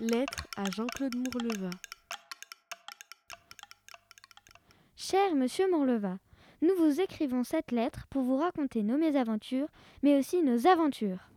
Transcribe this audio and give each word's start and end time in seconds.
Lettre 0.00 0.46
à 0.56 0.70
Jean-Claude 0.70 1.16
Mourleva. 1.16 1.70
Cher 4.94 5.34
Monsieur 5.34 5.68
Mourleva, 5.68 6.18
nous 6.62 6.76
vous 6.76 7.00
écrivons 7.00 7.42
cette 7.42 7.72
lettre 7.72 8.06
pour 8.08 8.22
vous 8.22 8.36
raconter 8.36 8.84
nos 8.84 8.96
mésaventures, 8.96 9.66
mais 10.04 10.16
aussi 10.16 10.40
nos 10.44 10.68
aventures. 10.68 11.28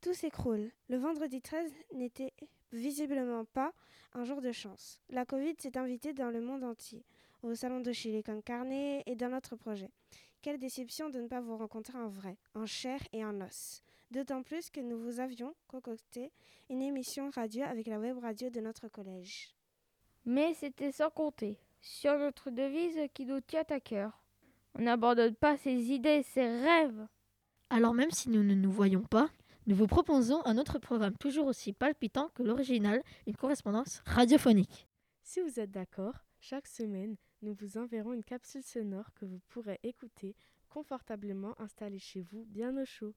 Tout 0.00 0.14
s'écroule. 0.14 0.70
Le 0.88 0.96
vendredi 0.96 1.42
13 1.42 1.70
n'était 1.96 2.32
visiblement 2.72 3.44
pas 3.44 3.74
un 4.14 4.24
jour 4.24 4.40
de 4.40 4.52
chance. 4.52 5.02
La 5.10 5.26
Covid 5.26 5.56
s'est 5.58 5.76
invitée 5.76 6.14
dans 6.14 6.30
le 6.30 6.40
monde 6.40 6.64
entier, 6.64 7.04
au 7.42 7.54
salon 7.54 7.80
de 7.80 7.92
Chili 7.92 8.22
con 8.22 8.40
Carne 8.40 8.72
et 8.72 9.16
dans 9.16 9.28
notre 9.28 9.54
projet. 9.54 9.90
Quelle 10.40 10.58
déception 10.58 11.10
de 11.10 11.20
ne 11.20 11.26
pas 11.26 11.40
vous 11.40 11.56
rencontrer 11.56 11.98
en 11.98 12.08
vrai, 12.08 12.38
en 12.54 12.64
chair 12.64 13.00
et 13.12 13.24
en 13.24 13.40
os. 13.40 13.82
D'autant 14.12 14.42
plus 14.42 14.70
que 14.70 14.80
nous 14.80 14.98
vous 14.98 15.18
avions 15.18 15.54
concocté 15.66 16.32
une 16.70 16.80
émission 16.80 17.30
radio 17.34 17.64
avec 17.64 17.88
la 17.88 17.98
web 17.98 18.18
radio 18.18 18.48
de 18.48 18.60
notre 18.60 18.88
collège. 18.88 19.54
Mais 20.24 20.54
c'était 20.54 20.92
sans 20.92 21.10
compter 21.10 21.58
sur 21.80 22.16
notre 22.16 22.50
devise 22.50 22.98
qui 23.14 23.26
nous 23.26 23.40
tient 23.40 23.64
à 23.68 23.80
cœur. 23.80 24.22
On 24.74 24.82
n'abandonne 24.82 25.34
pas 25.34 25.56
ses 25.56 25.90
idées, 25.90 26.22
ses 26.22 26.46
rêves. 26.46 27.06
Alors 27.70 27.92
même 27.92 28.12
si 28.12 28.30
nous 28.30 28.44
ne 28.44 28.54
nous 28.54 28.70
voyons 28.70 29.02
pas, 29.02 29.28
nous 29.66 29.74
vous 29.74 29.86
proposons 29.88 30.40
un 30.46 30.56
autre 30.56 30.78
programme 30.78 31.16
toujours 31.18 31.46
aussi 31.46 31.72
palpitant 31.72 32.30
que 32.34 32.44
l'original, 32.44 33.02
une 33.26 33.36
correspondance 33.36 34.02
radiophonique. 34.06 34.88
Si 35.22 35.40
vous 35.40 35.58
êtes 35.60 35.72
d'accord, 35.72 36.14
chaque 36.40 36.66
semaine, 36.66 37.16
nous 37.42 37.54
vous 37.54 37.78
enverrons 37.78 38.12
une 38.12 38.24
capsule 38.24 38.62
sonore 38.62 39.12
que 39.14 39.24
vous 39.24 39.40
pourrez 39.48 39.78
écouter 39.82 40.34
confortablement 40.68 41.60
installé 41.60 41.98
chez 41.98 42.20
vous, 42.20 42.44
bien 42.44 42.76
au 42.76 42.84
chaud. 42.84 43.14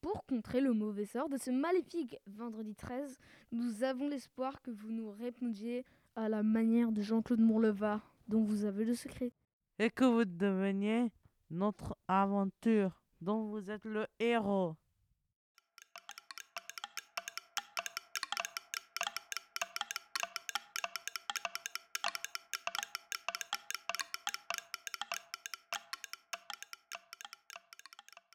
Pour 0.00 0.24
contrer 0.26 0.60
le 0.60 0.72
mauvais 0.72 1.06
sort 1.06 1.28
de 1.28 1.38
ce 1.38 1.50
maléfique 1.50 2.16
vendredi 2.26 2.74
13, 2.74 3.18
nous 3.52 3.84
avons 3.84 4.08
l'espoir 4.08 4.60
que 4.62 4.70
vous 4.70 4.92
nous 4.92 5.10
répondiez 5.10 5.84
à 6.16 6.28
la 6.28 6.42
manière 6.42 6.92
de 6.92 7.02
Jean-Claude 7.02 7.40
Mourleva, 7.40 8.02
dont 8.28 8.44
vous 8.44 8.64
avez 8.64 8.84
le 8.84 8.94
secret. 8.94 9.32
Et 9.78 9.90
que 9.90 10.04
vous 10.04 10.24
deveniez 10.24 11.10
notre 11.50 11.96
aventure, 12.06 13.02
dont 13.20 13.44
vous 13.44 13.70
êtes 13.70 13.84
le 13.84 14.06
héros. 14.18 14.76